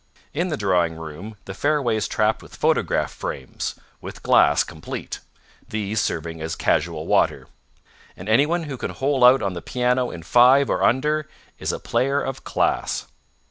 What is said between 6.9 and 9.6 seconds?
water: and anyone who can hole out on